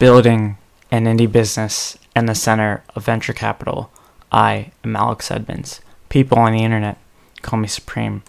building 0.00 0.56
an 0.90 1.04
indie 1.04 1.30
business 1.30 1.98
in 2.16 2.24
the 2.24 2.34
center 2.34 2.82
of 2.96 3.04
venture 3.04 3.34
capital. 3.34 3.92
I 4.32 4.72
am 4.82 4.96
Alex 4.96 5.30
Edmonds. 5.30 5.82
People 6.08 6.38
on 6.38 6.54
the 6.54 6.64
internet 6.64 6.96
call 7.42 7.60
me 7.60 7.68
Supreme 7.68 8.22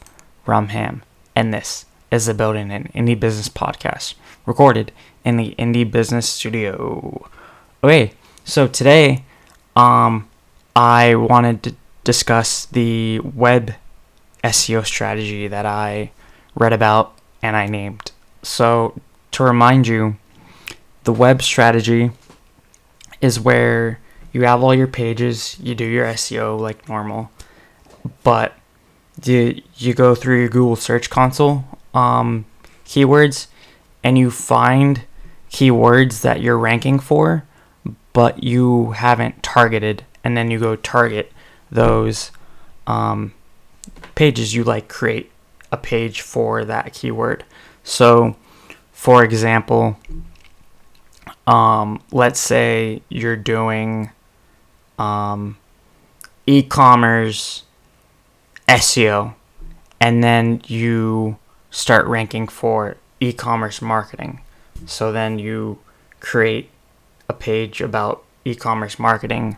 Rum 0.45 0.67
Ham, 0.67 1.01
and 1.33 1.53
this 1.53 1.85
is 2.11 2.25
the 2.25 2.33
Building 2.33 2.71
an 2.71 2.91
Indie 2.93 3.17
Business 3.17 3.47
podcast, 3.47 4.15
recorded 4.45 4.91
in 5.23 5.37
the 5.37 5.55
Indie 5.57 5.89
Business 5.89 6.27
Studio. 6.27 7.29
Okay, 7.81 8.11
so 8.43 8.67
today, 8.67 9.23
um, 9.77 10.27
I 10.75 11.15
wanted 11.15 11.63
to 11.63 11.75
discuss 12.03 12.65
the 12.65 13.21
web 13.21 13.75
SEO 14.43 14.85
strategy 14.85 15.47
that 15.47 15.65
I 15.65 16.11
read 16.53 16.73
about 16.73 17.17
and 17.41 17.55
I 17.55 17.67
named. 17.67 18.11
So, 18.43 18.99
to 19.31 19.43
remind 19.43 19.87
you, 19.87 20.17
the 21.03 21.13
web 21.13 21.41
strategy 21.41 22.11
is 23.21 23.39
where 23.39 23.99
you 24.31 24.43
have 24.43 24.63
all 24.63 24.73
your 24.73 24.87
pages, 24.87 25.57
you 25.59 25.75
do 25.75 25.85
your 25.85 26.05
SEO 26.05 26.59
like 26.59 26.87
normal, 26.87 27.31
but 28.23 28.53
you 29.23 29.61
you 29.75 29.93
go 29.93 30.15
through 30.15 30.39
your 30.39 30.49
Google 30.49 30.75
Search 30.75 31.09
Console 31.09 31.65
um, 31.93 32.45
keywords 32.85 33.47
and 34.03 34.17
you 34.17 34.31
find 34.31 35.03
keywords 35.51 36.21
that 36.21 36.41
you're 36.41 36.57
ranking 36.57 36.97
for, 36.97 37.45
but 38.13 38.43
you 38.43 38.91
haven't 38.91 39.43
targeted, 39.43 40.05
and 40.23 40.35
then 40.35 40.49
you 40.49 40.59
go 40.59 40.75
target 40.75 41.31
those 41.69 42.31
um, 42.87 43.33
pages 44.15 44.53
you 44.53 44.63
like 44.63 44.87
create 44.87 45.31
a 45.71 45.77
page 45.77 46.21
for 46.21 46.65
that 46.65 46.93
keyword. 46.93 47.43
So, 47.83 48.35
for 48.91 49.23
example, 49.23 49.97
um, 51.47 52.01
let's 52.11 52.39
say 52.39 53.01
you're 53.09 53.35
doing 53.35 54.11
um, 54.99 55.57
e-commerce 56.45 57.63
SEO, 58.67 59.33
and 59.99 60.23
then 60.23 60.61
you 60.67 61.37
start 61.71 62.05
ranking 62.05 62.47
for 62.47 62.97
e-commerce 63.19 63.81
marketing. 63.81 64.41
So 64.85 65.11
then 65.11 65.39
you 65.39 65.79
create 66.19 66.69
a 67.27 67.33
page 67.33 67.81
about 67.81 68.23
e-commerce 68.45 68.99
marketing, 68.99 69.57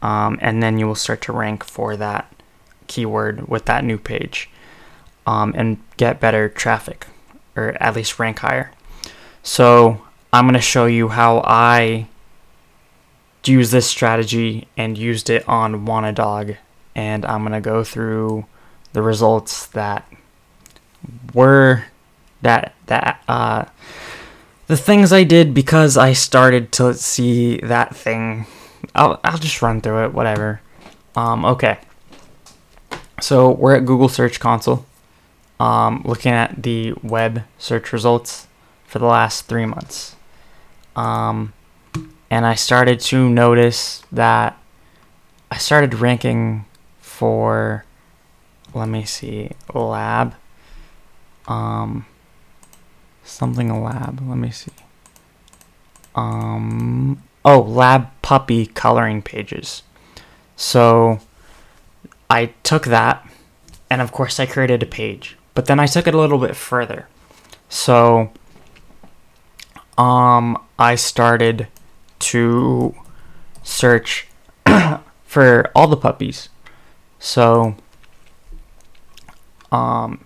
um, 0.00 0.38
and 0.40 0.62
then 0.62 0.78
you 0.78 0.86
will 0.86 0.94
start 0.94 1.20
to 1.22 1.32
rank 1.32 1.64
for 1.64 1.96
that 1.96 2.32
keyword 2.86 3.48
with 3.48 3.66
that 3.66 3.84
new 3.84 3.98
page, 3.98 4.50
um, 5.26 5.54
and 5.56 5.78
get 5.96 6.20
better 6.20 6.48
traffic, 6.48 7.06
or 7.56 7.76
at 7.80 7.94
least 7.94 8.18
rank 8.18 8.40
higher. 8.40 8.70
So 9.42 10.02
I'm 10.34 10.44
going 10.44 10.54
to 10.54 10.60
show 10.60 10.86
you 10.86 11.08
how 11.08 11.42
I 11.44 12.08
use 13.44 13.70
this 13.70 13.86
strategy 13.86 14.66
and 14.78 14.96
used 14.96 15.28
it 15.28 15.46
on 15.46 15.84
Wannadog, 15.86 16.56
and 16.94 17.26
I'm 17.26 17.42
going 17.42 17.52
to 17.52 17.60
go 17.60 17.84
through 17.84 18.46
the 18.94 19.02
results 19.02 19.66
that 19.68 20.10
were 21.34 21.84
that 22.42 22.74
that 22.86 23.22
uh 23.28 23.64
the 24.66 24.76
things 24.76 25.12
I 25.12 25.24
did 25.24 25.54
because 25.54 25.96
I 25.96 26.12
started 26.12 26.72
to 26.72 26.94
see 26.94 27.58
that 27.58 27.94
thing. 27.94 28.46
I'll 28.94 29.20
I'll 29.24 29.38
just 29.38 29.60
run 29.62 29.80
through 29.80 30.04
it, 30.04 30.14
whatever. 30.14 30.60
Um 31.16 31.44
okay. 31.44 31.78
So 33.20 33.50
we're 33.50 33.76
at 33.76 33.86
Google 33.86 34.08
Search 34.08 34.40
Console. 34.40 34.86
Um 35.58 36.02
looking 36.04 36.32
at 36.32 36.62
the 36.62 36.94
web 37.02 37.44
search 37.58 37.92
results 37.92 38.46
for 38.86 38.98
the 38.98 39.06
last 39.06 39.46
3 39.46 39.66
months. 39.66 40.16
Um 40.96 41.52
and 42.30 42.46
I 42.46 42.54
started 42.54 43.00
to 43.00 43.28
notice 43.28 44.02
that 44.10 44.58
I 45.50 45.58
started 45.58 45.94
ranking 45.94 46.64
for 47.00 47.84
let 48.74 48.88
me 48.88 49.04
see 49.04 49.50
lab. 49.74 50.34
Um 51.46 52.06
something 53.24 53.70
a 53.70 53.80
lab 53.80 54.20
let 54.26 54.38
me 54.38 54.50
see. 54.50 54.72
Um 56.14 57.22
oh 57.44 57.60
lab 57.60 58.08
puppy 58.22 58.66
coloring 58.66 59.22
pages. 59.22 59.82
So 60.56 61.20
i 62.30 62.46
took 62.62 62.86
that 62.86 63.28
and 63.90 64.00
of 64.00 64.10
course 64.10 64.40
i 64.40 64.46
created 64.46 64.82
a 64.82 64.86
page 64.86 65.36
but 65.54 65.66
then 65.66 65.78
i 65.78 65.84
took 65.84 66.06
it 66.06 66.14
a 66.14 66.18
little 66.18 66.38
bit 66.38 66.56
further. 66.56 67.08
So 67.68 68.32
um 69.98 70.56
i 70.78 70.94
started 70.94 71.68
to 72.18 72.94
search 73.62 74.26
for 75.24 75.70
all 75.74 75.86
the 75.86 75.96
puppies 75.96 76.48
so 77.18 77.74
um 79.70 80.24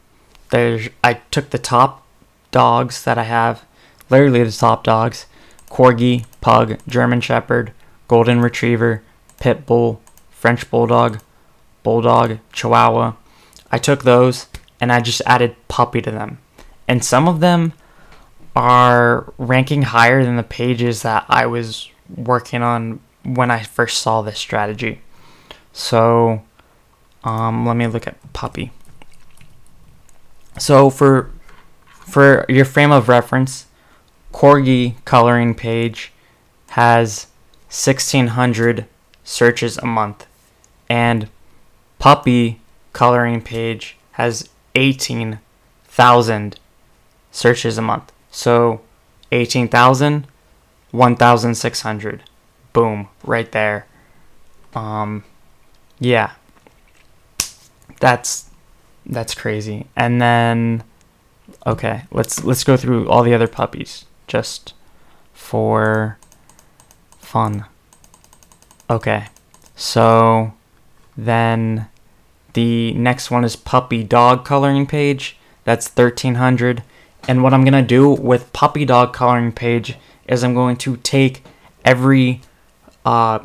there's 0.50 0.88
I 1.03 1.15
took 1.31 1.50
the 1.50 1.59
top 1.59 2.06
dogs 2.50 3.04
that 3.04 3.19
I 3.19 3.25
have, 3.25 3.65
literally 4.10 4.44
the 4.44 4.53
top 4.53 4.84
dogs: 4.84 5.27
corgi, 5.69 6.25
pug, 6.41 6.78
German 6.88 7.21
Shepherd, 7.21 7.72
golden 8.09 8.41
retriever, 8.41 9.03
pit 9.41 9.66
bull, 9.66 10.00
French 10.31 10.71
bulldog, 10.71 11.21
bulldog, 11.83 12.38
Chihuahua. 12.53 13.15
I 13.71 13.78
took 13.78 14.04
those 14.04 14.47
and 14.81 14.93
I 14.93 15.00
just 15.00 15.22
added 15.27 15.56
puppy 15.69 16.00
to 16.03 16.10
them, 16.10 16.38
and 16.87 17.04
some 17.04 17.27
of 17.28 17.41
them 17.41 17.72
are 18.56 19.32
ranking 19.38 19.82
higher 19.82 20.24
than 20.24 20.36
the 20.36 20.42
pages 20.42 21.02
that 21.02 21.26
I 21.28 21.46
was 21.46 21.88
working 22.08 22.62
on 22.62 23.00
when 23.22 23.50
I 23.50 23.62
first 23.62 23.98
saw 23.98 24.22
this 24.22 24.38
strategy. 24.38 25.00
So, 25.72 26.42
um, 27.22 27.66
let 27.66 27.76
me 27.76 27.86
look 27.86 28.06
at 28.06 28.16
puppy. 28.32 28.72
So 30.58 30.88
for 30.88 31.30
for 31.90 32.46
your 32.48 32.64
frame 32.64 32.92
of 32.92 33.08
reference, 33.08 33.66
Corgi 34.32 34.94
coloring 35.04 35.54
page 35.54 36.12
has 36.70 37.26
1600 37.68 38.86
searches 39.22 39.76
a 39.78 39.86
month 39.86 40.26
and 40.88 41.28
Puppy 41.98 42.60
coloring 42.92 43.40
page 43.40 43.96
has 44.12 44.48
18,000 44.74 46.60
searches 47.32 47.78
a 47.78 47.82
month. 47.82 48.12
So 48.36 48.82
18,000 49.32 50.26
1,600. 50.91 52.22
Boom, 52.74 53.08
right 53.24 53.50
there. 53.50 53.86
Um 54.74 55.24
yeah. 55.98 56.32
That's 57.98 58.50
that's 59.06 59.34
crazy. 59.34 59.86
And 59.97 60.20
then 60.20 60.84
okay, 61.66 62.02
let's 62.10 62.44
let's 62.44 62.62
go 62.62 62.76
through 62.76 63.08
all 63.08 63.22
the 63.22 63.32
other 63.32 63.48
puppies 63.48 64.04
just 64.26 64.74
for 65.32 66.18
fun. 67.18 67.64
Okay. 68.91 69.28
So 69.74 70.53
then 71.16 71.88
the 72.53 72.92
next 72.92 73.30
one 73.30 73.44
is 73.44 73.56
puppy 73.56 74.04
dog 74.04 74.44
coloring 74.44 74.86
page. 74.86 75.38
That's 75.64 75.88
1300. 75.88 76.82
And 77.28 77.42
what 77.42 77.53
I'm 77.53 77.64
going 77.64 77.72
to 77.72 77.82
do 77.82 78.10
with 78.10 78.53
puppy 78.53 78.84
dog 78.84 79.12
coloring 79.12 79.53
page 79.53 79.97
is 80.28 80.44
I'm 80.44 80.54
going 80.54 80.76
to 80.76 80.97
take 80.98 81.42
every 81.84 82.41
uh, 83.04 83.41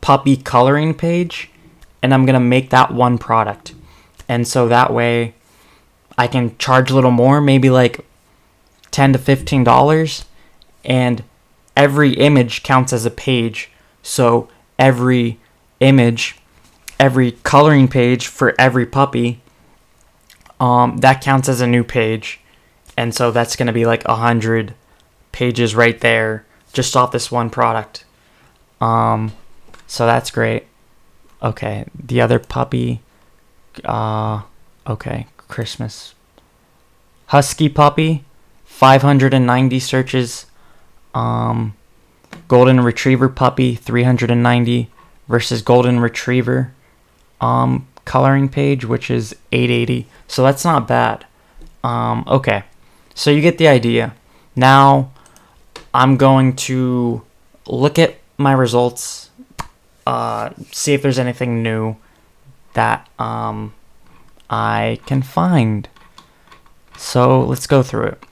puppy 0.00 0.36
coloring 0.36 0.94
page 0.94 1.50
and 2.02 2.14
I'm 2.14 2.24
going 2.24 2.34
to 2.34 2.40
make 2.40 2.70
that 2.70 2.92
one 2.92 3.18
product 3.18 3.74
and 4.28 4.46
so 4.46 4.68
that 4.68 4.92
way 4.92 5.34
I 6.16 6.26
can 6.26 6.56
charge 6.58 6.90
a 6.90 6.94
little 6.94 7.10
more, 7.10 7.40
maybe 7.40 7.70
like 7.70 8.04
10 8.90 9.14
to 9.14 9.18
15 9.18 9.64
dollars 9.64 10.24
and 10.84 11.24
every 11.76 12.14
image 12.14 12.62
counts 12.62 12.92
as 12.92 13.06
a 13.06 13.10
page. 13.10 13.70
So 14.02 14.48
every 14.78 15.38
image, 15.80 16.36
every 16.98 17.32
coloring 17.32 17.88
page 17.88 18.26
for 18.26 18.54
every 18.58 18.86
puppy 18.86 19.40
um, 20.60 20.98
that 20.98 21.20
counts 21.22 21.48
as 21.48 21.60
a 21.60 21.66
new 21.66 21.84
page. 21.84 22.40
And 22.98 23.14
so 23.14 23.30
that's 23.30 23.54
going 23.54 23.68
to 23.68 23.72
be 23.72 23.86
like 23.86 24.04
a 24.06 24.16
hundred 24.16 24.74
pages 25.30 25.76
right 25.76 26.00
there 26.00 26.44
just 26.72 26.96
off 26.96 27.12
this 27.12 27.30
one 27.30 27.48
product. 27.48 28.04
Um, 28.80 29.34
so 29.86 30.04
that's 30.04 30.32
great. 30.32 30.64
Okay, 31.40 31.84
the 31.94 32.20
other 32.20 32.40
puppy 32.40 33.00
uh, 33.84 34.42
okay, 34.84 35.28
Christmas. 35.36 36.16
Husky 37.26 37.68
Puppy, 37.68 38.24
590 38.64 39.78
searches. 39.78 40.46
Um, 41.14 41.76
Golden 42.48 42.80
Retriever 42.80 43.28
Puppy, 43.28 43.76
390 43.76 44.90
versus 45.28 45.62
Golden 45.62 46.00
Retriever 46.00 46.72
um, 47.40 47.86
coloring 48.04 48.48
page, 48.48 48.84
which 48.84 49.08
is 49.08 49.36
880. 49.52 50.08
So 50.26 50.42
that's 50.42 50.64
not 50.64 50.88
bad. 50.88 51.24
Um, 51.84 52.24
okay, 52.26 52.64
so 53.18 53.32
you 53.32 53.40
get 53.40 53.58
the 53.58 53.66
idea. 53.66 54.14
Now, 54.54 55.10
I'm 55.92 56.16
going 56.16 56.54
to 56.70 57.22
look 57.66 57.98
at 57.98 58.14
my 58.36 58.52
results, 58.52 59.30
uh, 60.06 60.50
see 60.70 60.94
if 60.94 61.02
there's 61.02 61.18
anything 61.18 61.60
new 61.60 61.96
that 62.74 63.08
um, 63.18 63.74
I 64.48 65.00
can 65.06 65.22
find. 65.22 65.88
So 66.96 67.42
let's 67.42 67.66
go 67.66 67.82
through 67.82 68.06
it. 68.06 68.22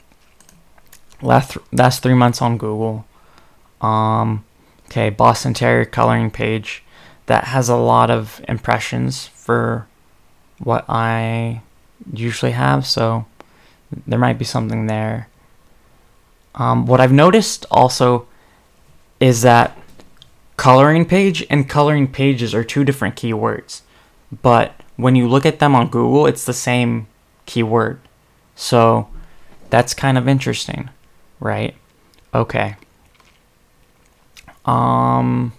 Last 1.20 1.58
last 1.72 2.00
three 2.04 2.14
months 2.14 2.40
on 2.40 2.56
Google. 2.56 3.06
Um, 3.80 4.44
okay, 4.84 5.10
Boston 5.10 5.52
Terrier 5.52 5.84
coloring 5.84 6.30
page 6.30 6.84
that 7.26 7.46
has 7.46 7.68
a 7.68 7.76
lot 7.76 8.08
of 8.08 8.40
impressions 8.46 9.26
for 9.26 9.88
what 10.58 10.84
I 10.88 11.62
usually 12.12 12.52
have. 12.52 12.86
So 12.86 13.26
there 14.06 14.18
might 14.18 14.38
be 14.38 14.44
something 14.44 14.86
there. 14.86 15.28
Um, 16.54 16.86
what 16.86 17.00
I've 17.00 17.12
noticed 17.12 17.66
also 17.70 18.26
is 19.20 19.42
that 19.42 19.76
coloring 20.56 21.04
page 21.04 21.44
and 21.50 21.68
coloring 21.68 22.10
pages 22.10 22.54
are 22.54 22.64
two 22.64 22.84
different 22.84 23.16
keywords, 23.16 23.82
but 24.42 24.74
when 24.96 25.14
you 25.14 25.28
look 25.28 25.44
at 25.44 25.58
them 25.58 25.74
on 25.74 25.88
Google, 25.88 26.26
it's 26.26 26.44
the 26.44 26.54
same 26.54 27.06
keyword. 27.44 28.00
So 28.54 29.08
that's 29.68 29.92
kind 29.94 30.16
of 30.16 30.26
interesting, 30.26 30.88
right? 31.40 31.74
Okay. 32.34 32.76
Um 34.64 35.52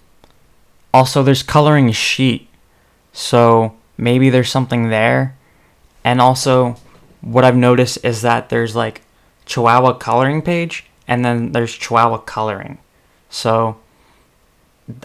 also 0.92 1.22
there's 1.22 1.42
coloring 1.42 1.92
sheet. 1.92 2.48
So 3.12 3.76
maybe 3.96 4.30
there's 4.30 4.50
something 4.50 4.90
there. 4.90 5.36
And 6.04 6.20
also 6.20 6.76
what 7.20 7.44
I've 7.44 7.56
noticed 7.56 8.04
is 8.04 8.22
that 8.22 8.48
there's 8.48 8.76
like 8.76 9.02
Chihuahua 9.46 9.94
coloring 9.94 10.42
page 10.42 10.86
and 11.06 11.24
then 11.24 11.52
there's 11.52 11.74
Chihuahua 11.74 12.18
coloring. 12.18 12.78
So 13.30 13.78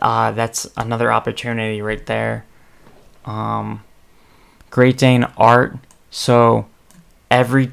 uh, 0.02 0.32
that's 0.32 0.70
another 0.78 1.12
opportunity 1.12 1.82
right 1.82 2.06
there. 2.06 2.46
Um, 3.26 3.84
Great 4.70 4.98
Dane 4.98 5.26
art. 5.38 5.78
So 6.10 6.68
every 7.30 7.72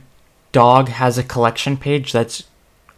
dog 0.53 0.89
has 0.89 1.19
a 1.19 1.23
collection 1.23 1.77
page 1.77 2.13
that's 2.13 2.45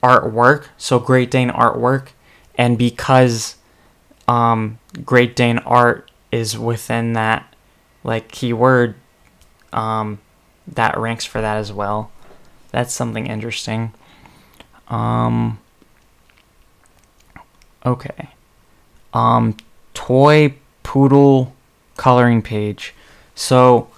artwork. 0.03 0.67
So 0.77 0.99
Great 0.99 1.31
Dane 1.31 1.51
artwork, 1.51 2.09
and 2.57 2.77
because 2.77 3.57
um, 4.29 4.79
Great 5.05 5.37
Dane 5.37 5.59
art 5.59 6.11
is 6.31 6.59
within 6.59 7.13
that 7.13 7.55
like 8.05 8.29
keyword, 8.29 8.95
um, 9.73 10.19
that 10.67 10.99
ranks 10.99 11.25
for 11.25 11.41
that 11.41 11.57
as 11.57 11.73
well. 11.73 12.11
That's 12.71 12.95
something 12.95 13.27
interesting. 13.27 13.93
Um, 14.89 15.59
okay. 17.85 18.31
Um, 19.13 19.57
toy 19.95 20.55
poodle 20.83 21.55
coloring 21.97 22.43
page. 22.43 22.95
So 23.35 23.89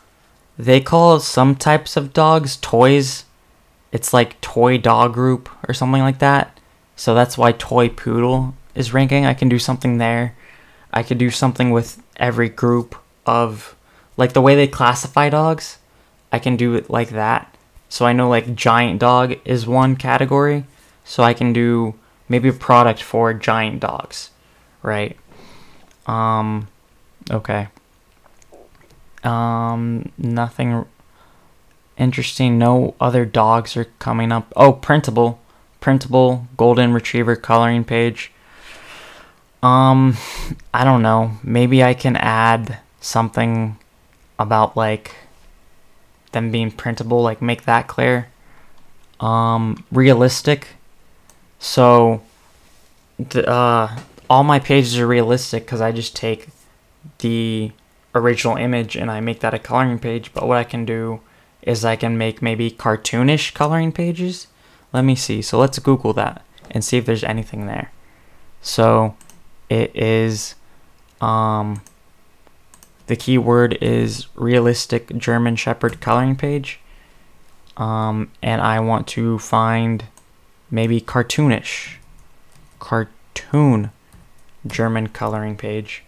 they 0.58 0.80
call 0.80 1.20
some 1.20 1.54
types 1.54 1.96
of 1.96 2.12
dogs 2.12 2.56
toys. 2.56 3.24
It's 3.92 4.12
like 4.12 4.40
toy 4.40 4.78
dog 4.78 5.14
group 5.14 5.48
or 5.68 5.74
something 5.74 6.02
like 6.02 6.18
that. 6.18 6.58
So 6.96 7.14
that's 7.14 7.38
why 7.38 7.52
toy 7.52 7.88
poodle 7.88 8.54
is 8.74 8.92
ranking. 8.92 9.26
I 9.26 9.34
can 9.34 9.48
do 9.48 9.58
something 9.58 9.98
there. 9.98 10.36
I 10.92 11.02
could 11.02 11.18
do 11.18 11.30
something 11.30 11.70
with 11.70 12.02
every 12.16 12.48
group 12.48 12.94
of 13.26 13.76
like 14.16 14.32
the 14.32 14.42
way 14.42 14.54
they 14.54 14.68
classify 14.68 15.28
dogs. 15.28 15.78
I 16.34 16.40
can 16.40 16.56
do 16.56 16.74
it 16.74 16.90
like 16.90 17.10
that. 17.10 17.54
So 17.88 18.04
I 18.06 18.12
know 18.12 18.28
like 18.28 18.56
giant 18.56 18.98
dog 18.98 19.36
is 19.44 19.68
one 19.68 19.94
category. 19.94 20.64
So 21.04 21.22
I 21.22 21.32
can 21.32 21.52
do 21.52 21.94
maybe 22.28 22.48
a 22.48 22.52
product 22.52 23.00
for 23.00 23.32
giant 23.32 23.78
dogs, 23.78 24.30
right? 24.82 25.16
Um 26.08 26.66
okay. 27.30 27.68
Um 29.22 30.10
nothing 30.18 30.84
interesting. 31.96 32.58
No 32.58 32.96
other 33.00 33.24
dogs 33.24 33.76
are 33.76 33.86
coming 34.00 34.32
up. 34.32 34.52
Oh, 34.56 34.72
printable. 34.72 35.38
Printable 35.80 36.48
golden 36.56 36.92
retriever 36.92 37.36
coloring 37.36 37.84
page. 37.84 38.32
Um 39.62 40.16
I 40.72 40.82
don't 40.82 41.02
know. 41.02 41.38
Maybe 41.44 41.84
I 41.84 41.94
can 41.94 42.16
add 42.16 42.80
something 43.00 43.78
about 44.36 44.76
like 44.76 45.14
them 46.34 46.50
being 46.50 46.70
printable, 46.70 47.22
like 47.22 47.40
make 47.40 47.64
that 47.64 47.88
clear. 47.88 48.28
Um, 49.20 49.84
realistic. 49.90 50.68
So, 51.58 52.22
the, 53.18 53.48
uh, 53.48 53.98
all 54.28 54.44
my 54.44 54.58
pages 54.58 54.98
are 54.98 55.06
realistic 55.06 55.64
because 55.64 55.80
I 55.80 55.90
just 55.92 56.14
take 56.14 56.48
the 57.20 57.72
original 58.14 58.56
image 58.56 58.96
and 58.96 59.10
I 59.10 59.20
make 59.20 59.40
that 59.40 59.54
a 59.54 59.58
coloring 59.58 59.98
page. 59.98 60.34
But 60.34 60.46
what 60.46 60.58
I 60.58 60.64
can 60.64 60.84
do 60.84 61.20
is 61.62 61.84
I 61.84 61.96
can 61.96 62.18
make 62.18 62.42
maybe 62.42 62.70
cartoonish 62.70 63.54
coloring 63.54 63.92
pages. 63.92 64.48
Let 64.92 65.02
me 65.02 65.14
see. 65.14 65.40
So 65.40 65.58
let's 65.58 65.78
Google 65.78 66.12
that 66.12 66.44
and 66.70 66.84
see 66.84 66.98
if 66.98 67.06
there's 67.06 67.24
anything 67.24 67.66
there. 67.66 67.90
So 68.60 69.16
it 69.68 69.94
is 69.96 70.54
um 71.20 71.80
the 73.06 73.16
keyword 73.16 73.76
is 73.82 74.26
realistic 74.34 75.16
German 75.16 75.56
Shepherd 75.56 76.00
coloring 76.00 76.36
page. 76.36 76.80
Um, 77.76 78.30
and 78.42 78.62
I 78.62 78.80
want 78.80 79.06
to 79.08 79.38
find 79.38 80.04
maybe 80.70 81.00
cartoonish, 81.00 81.96
cartoon 82.78 83.90
German 84.66 85.08
coloring 85.08 85.56
page. 85.56 86.02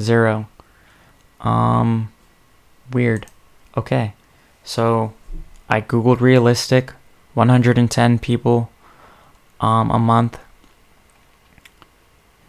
Zero. 0.00 0.48
Um, 1.40 2.12
weird. 2.92 3.26
Okay. 3.76 4.14
So 4.64 5.12
I 5.68 5.80
Googled 5.80 6.20
realistic, 6.20 6.92
110 7.34 8.18
people 8.18 8.70
um, 9.60 9.90
a 9.90 9.98
month. 9.98 10.38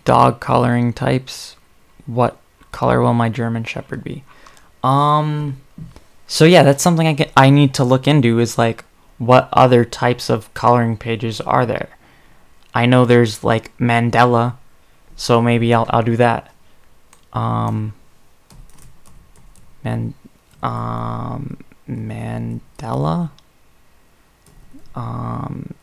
Dog 0.06 0.40
coloring 0.40 0.94
types. 0.94 1.56
What 2.06 2.38
color 2.78 3.02
will 3.02 3.16
my 3.16 3.28
German 3.28 3.64
Shepherd 3.64 4.04
be? 4.04 4.24
Um, 4.84 5.60
so 6.28 6.46
yeah, 6.46 6.62
that's 6.62 6.84
something 6.84 7.08
I 7.08 7.14
get. 7.14 7.32
I 7.36 7.50
need 7.50 7.74
to 7.74 7.84
look 7.84 8.08
into. 8.08 8.38
Is 8.38 8.60
like, 8.60 8.86
what 9.18 9.50
other 9.52 9.84
types 9.84 10.30
of 10.30 10.54
coloring 10.54 10.96
pages 10.96 11.42
are 11.42 11.66
there? 11.66 11.90
I 12.76 12.86
know 12.86 13.04
there's 13.04 13.44
like 13.44 13.76
mandala, 13.80 14.58
so 15.16 15.42
maybe 15.42 15.74
I'll 15.74 15.88
I'll 15.90 16.04
do 16.04 16.18
that. 16.18 16.54
Um, 17.34 17.94
man, 19.84 20.14
um, 20.62 21.58
mandala. 21.90 23.32
Um, 24.94 25.74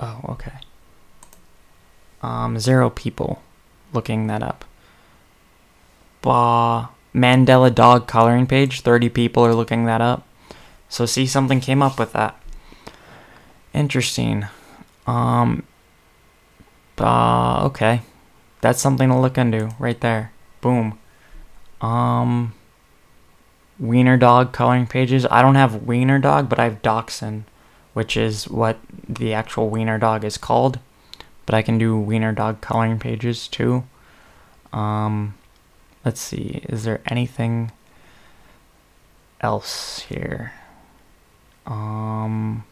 oh, 0.00 0.20
okay 0.30 0.52
um, 2.22 2.58
zero 2.58 2.90
people 2.90 3.42
looking 3.92 4.26
that 4.28 4.42
up. 4.42 4.64
Bah, 6.22 6.88
mandala 7.14 7.74
dog 7.74 8.06
coloring 8.06 8.46
page, 8.46 8.80
30 8.80 9.08
people 9.08 9.44
are 9.44 9.54
looking 9.54 9.84
that 9.86 10.00
up. 10.00 10.26
So 10.88 11.06
see 11.06 11.26
something 11.26 11.60
came 11.60 11.82
up 11.82 11.98
with 11.98 12.12
that. 12.12 12.40
Interesting. 13.72 14.46
Um 15.06 15.64
bah, 16.96 17.64
okay. 17.64 18.02
That's 18.60 18.80
something 18.80 19.08
to 19.08 19.18
look 19.18 19.38
into 19.38 19.74
right 19.78 20.00
there. 20.00 20.32
Boom. 20.60 20.98
Um 21.80 22.54
Wiener 23.80 24.16
dog 24.16 24.52
coloring 24.52 24.86
pages. 24.86 25.26
I 25.30 25.42
don't 25.42 25.56
have 25.56 25.82
Wiener 25.82 26.18
dog, 26.18 26.48
but 26.48 26.60
I 26.60 26.64
have 26.64 26.82
Dachshund, 26.82 27.44
which 27.94 28.16
is 28.16 28.48
what 28.48 28.78
the 29.08 29.32
actual 29.34 29.70
Wiener 29.70 29.98
dog 29.98 30.24
is 30.24 30.36
called 30.36 30.78
but 31.46 31.54
I 31.54 31.62
can 31.62 31.78
do 31.78 31.98
wiener 31.98 32.32
dog 32.32 32.60
coloring 32.60 32.98
pages 32.98 33.48
too. 33.48 33.84
Um, 34.72 35.34
let's 36.04 36.20
see, 36.20 36.62
is 36.68 36.84
there 36.84 37.00
anything 37.06 37.72
else 39.40 40.00
here? 40.08 40.52
Um, 41.66 42.64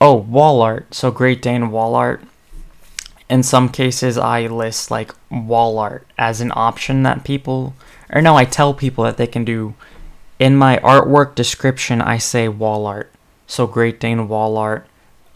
oh, 0.00 0.14
wall 0.14 0.62
art. 0.62 0.94
So 0.94 1.10
Great 1.10 1.42
Dane 1.42 1.70
wall 1.70 1.94
art. 1.94 2.22
In 3.30 3.42
some 3.42 3.68
cases, 3.68 4.16
I 4.16 4.46
list 4.46 4.90
like 4.90 5.14
wall 5.30 5.78
art 5.78 6.06
as 6.16 6.40
an 6.40 6.52
option 6.54 7.02
that 7.02 7.24
people, 7.24 7.74
or 8.10 8.22
no, 8.22 8.36
I 8.36 8.44
tell 8.44 8.72
people 8.72 9.04
that 9.04 9.18
they 9.18 9.26
can 9.26 9.44
do. 9.44 9.74
In 10.38 10.56
my 10.56 10.78
artwork 10.78 11.34
description, 11.34 12.00
I 12.00 12.18
say 12.18 12.48
wall 12.48 12.86
art. 12.86 13.12
So 13.46 13.66
Great 13.66 14.00
Dane 14.00 14.28
wall 14.28 14.56
art 14.56 14.87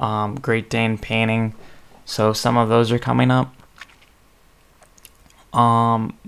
um, 0.02 0.34
Great 0.34 0.68
Dane 0.68 0.98
painting. 0.98 1.54
So 2.04 2.32
some 2.32 2.58
of 2.58 2.68
those 2.68 2.90
are 2.90 2.98
coming 2.98 3.30
up. 3.30 3.54
Um, 5.54 6.18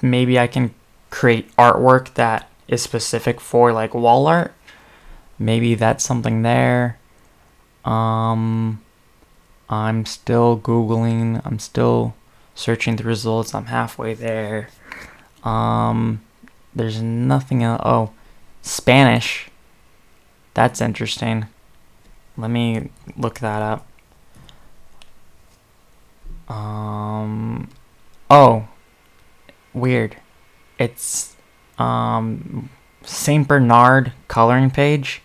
maybe 0.00 0.38
I 0.38 0.46
can 0.46 0.74
create 1.10 1.54
artwork 1.56 2.14
that 2.14 2.48
is 2.68 2.82
specific 2.82 3.40
for 3.40 3.72
like 3.72 3.94
wall 3.94 4.26
art. 4.26 4.54
Maybe 5.38 5.74
that's 5.74 6.04
something 6.04 6.42
there. 6.42 6.98
Um, 7.84 8.80
I'm 9.68 10.06
still 10.06 10.58
Googling. 10.58 11.42
I'm 11.44 11.58
still 11.58 12.14
searching 12.54 12.96
the 12.96 13.04
results. 13.04 13.54
I'm 13.54 13.66
halfway 13.66 14.14
there. 14.14 14.68
Um, 15.42 16.20
there's 16.74 17.02
nothing 17.02 17.62
else. 17.62 17.80
Oh, 17.84 18.10
Spanish. 18.62 19.48
That's 20.54 20.80
interesting. 20.80 21.46
Let 22.38 22.50
me 22.50 22.90
look 23.16 23.40
that 23.40 23.60
up. 23.60 23.86
Um, 26.48 27.68
oh, 28.30 28.68
weird. 29.74 30.16
It's 30.78 31.36
um 31.78 32.70
Saint 33.02 33.48
Bernard 33.48 34.12
coloring 34.28 34.70
page. 34.70 35.20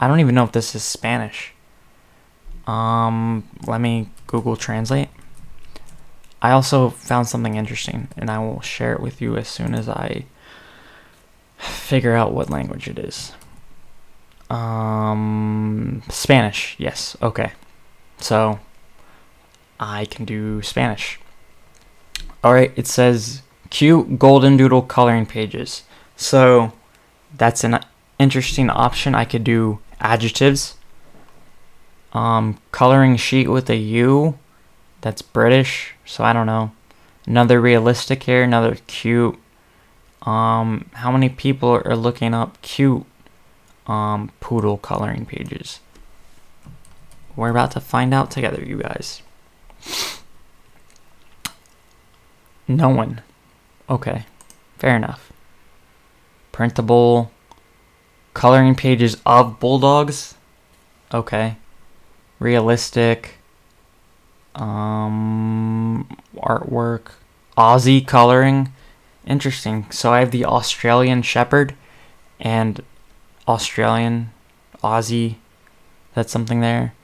I 0.00 0.06
don't 0.06 0.20
even 0.20 0.34
know 0.34 0.44
if 0.44 0.52
this 0.52 0.74
is 0.74 0.84
Spanish. 0.84 1.52
Um, 2.66 3.48
let 3.66 3.80
me 3.80 4.10
Google 4.28 4.56
Translate. 4.56 5.08
I 6.40 6.52
also 6.52 6.90
found 6.90 7.28
something 7.28 7.56
interesting, 7.56 8.08
and 8.16 8.30
I 8.30 8.38
will 8.38 8.60
share 8.60 8.92
it 8.92 9.00
with 9.00 9.20
you 9.20 9.36
as 9.36 9.48
soon 9.48 9.74
as 9.74 9.88
I 9.88 10.26
figure 11.56 12.14
out 12.14 12.32
what 12.32 12.50
language 12.50 12.88
it 12.88 12.98
is. 12.98 13.32
Um, 14.52 16.02
Spanish. 16.10 16.76
Yes. 16.78 17.16
Okay. 17.22 17.52
So 18.18 18.60
I 19.80 20.04
can 20.04 20.26
do 20.26 20.60
Spanish. 20.60 21.18
All 22.44 22.52
right. 22.52 22.70
It 22.76 22.86
says 22.86 23.42
cute 23.70 24.18
golden 24.18 24.58
doodle 24.58 24.82
coloring 24.82 25.24
pages. 25.24 25.84
So 26.16 26.72
that's 27.36 27.64
an 27.64 27.80
interesting 28.18 28.68
option. 28.68 29.14
I 29.14 29.24
could 29.24 29.42
do 29.42 29.78
adjectives. 30.00 30.76
Um, 32.12 32.58
coloring 32.72 33.16
sheet 33.16 33.48
with 33.48 33.70
a 33.70 33.76
U. 33.76 34.38
That's 35.00 35.22
British. 35.22 35.94
So 36.04 36.24
I 36.24 36.34
don't 36.34 36.46
know. 36.46 36.72
Another 37.26 37.58
realistic 37.58 38.24
here. 38.24 38.42
Another 38.42 38.76
cute. 38.86 39.38
Um, 40.22 40.90
how 40.92 41.10
many 41.10 41.30
people 41.30 41.70
are 41.70 41.96
looking 41.96 42.34
up 42.34 42.60
cute 42.60 43.06
um, 43.92 44.30
poodle 44.40 44.78
coloring 44.78 45.26
pages? 45.26 45.80
We're 47.36 47.50
about 47.50 47.70
to 47.72 47.80
find 47.80 48.12
out 48.12 48.30
together, 48.30 48.62
you 48.64 48.78
guys. 48.78 49.22
No 52.68 52.88
one. 52.88 53.22
Okay, 53.88 54.24
fair 54.78 54.96
enough. 54.96 55.32
Printable 56.52 57.30
coloring 58.34 58.74
pages 58.74 59.16
of 59.26 59.58
bulldogs. 59.60 60.34
Okay. 61.12 61.56
Realistic. 62.38 63.36
Um, 64.54 66.16
artwork. 66.36 67.12
Aussie 67.56 68.06
coloring. 68.06 68.72
Interesting. 69.26 69.86
So 69.90 70.12
I 70.12 70.20
have 70.20 70.30
the 70.30 70.44
Australian 70.44 71.22
Shepherd 71.22 71.74
and 72.40 72.82
Australian 73.48 74.32
Aussie. 74.82 75.36
That's 76.14 76.32
something 76.32 76.60
there. 76.60 76.94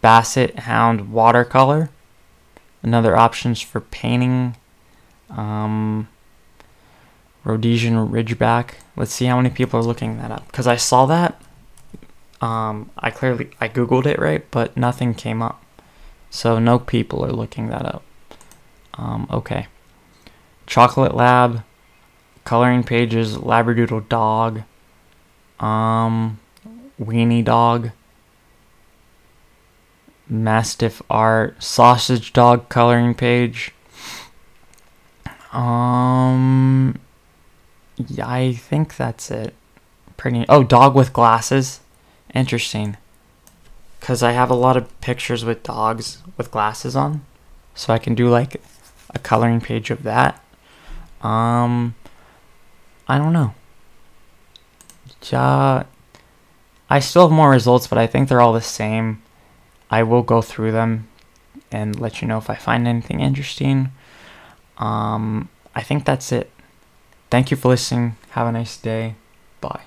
Basset 0.00 0.60
Hound 0.60 1.12
watercolor. 1.12 1.90
Another 2.82 3.16
options 3.16 3.60
for 3.60 3.80
painting. 3.80 4.56
Um, 5.30 6.08
Rhodesian 7.44 7.94
Ridgeback. 8.08 8.74
Let's 8.96 9.12
see 9.12 9.26
how 9.26 9.36
many 9.36 9.50
people 9.50 9.80
are 9.80 9.84
looking 9.84 10.18
that 10.18 10.30
up. 10.30 10.46
Because 10.46 10.66
I 10.66 10.76
saw 10.76 11.06
that. 11.06 11.40
Um, 12.40 12.90
I 12.98 13.10
clearly 13.10 13.50
I 13.60 13.68
googled 13.68 14.06
it 14.06 14.18
right, 14.18 14.44
but 14.50 14.76
nothing 14.76 15.14
came 15.14 15.42
up. 15.42 15.62
So 16.30 16.58
no 16.58 16.78
people 16.78 17.24
are 17.24 17.32
looking 17.32 17.68
that 17.68 17.86
up. 17.86 18.02
Um, 18.94 19.26
okay. 19.30 19.68
Chocolate 20.66 21.14
Lab, 21.14 21.62
coloring 22.44 22.82
pages, 22.82 23.36
Labradoodle 23.36 24.08
Dog, 24.08 24.62
um, 25.60 26.38
Weenie 27.00 27.44
Dog, 27.44 27.90
Mastiff 30.28 31.02
Art, 31.08 31.62
Sausage 31.62 32.32
Dog 32.32 32.68
coloring 32.68 33.14
page. 33.14 33.72
Um, 35.52 36.98
yeah, 37.96 38.28
I 38.28 38.52
think 38.52 38.96
that's 38.96 39.30
it. 39.30 39.54
Pretty. 40.16 40.44
Oh, 40.48 40.62
dog 40.62 40.94
with 40.94 41.12
glasses. 41.12 41.80
Interesting. 42.34 42.96
Because 44.00 44.22
I 44.22 44.32
have 44.32 44.50
a 44.50 44.54
lot 44.54 44.76
of 44.76 45.00
pictures 45.00 45.44
with 45.44 45.62
dogs 45.62 46.18
with 46.36 46.50
glasses 46.50 46.94
on. 46.94 47.24
So 47.74 47.92
I 47.92 47.98
can 47.98 48.14
do 48.14 48.28
like 48.28 48.60
a 49.14 49.18
coloring 49.18 49.60
page 49.60 49.90
of 49.90 50.02
that. 50.02 50.42
Um, 51.22 51.94
I 53.08 53.18
don't 53.18 53.32
know. 53.32 53.54
Ja, 55.22 55.84
I 56.88 57.00
still 57.00 57.28
have 57.28 57.36
more 57.36 57.50
results, 57.50 57.86
but 57.86 57.98
I 57.98 58.06
think 58.06 58.28
they're 58.28 58.40
all 58.40 58.52
the 58.52 58.60
same. 58.60 59.22
I 59.90 60.02
will 60.02 60.22
go 60.22 60.42
through 60.42 60.72
them 60.72 61.08
and 61.72 61.98
let 61.98 62.20
you 62.20 62.28
know 62.28 62.38
if 62.38 62.50
I 62.50 62.54
find 62.54 62.86
anything 62.86 63.20
interesting. 63.20 63.90
Um, 64.78 65.48
I 65.74 65.82
think 65.82 66.04
that's 66.04 66.32
it. 66.32 66.50
Thank 67.30 67.50
you 67.50 67.56
for 67.56 67.68
listening. 67.68 68.16
Have 68.30 68.46
a 68.46 68.52
nice 68.52 68.76
day. 68.76 69.14
Bye. 69.60 69.86